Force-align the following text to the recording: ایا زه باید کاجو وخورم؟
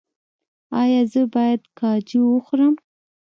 ایا 0.81 1.01
زه 1.11 1.21
باید 1.33 1.61
کاجو 1.79 2.21
وخورم؟ 2.29 2.75